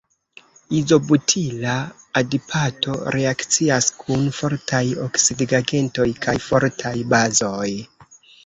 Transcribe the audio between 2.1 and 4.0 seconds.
adipato reakcias